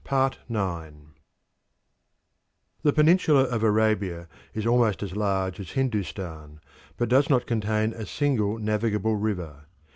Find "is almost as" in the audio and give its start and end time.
4.55-5.15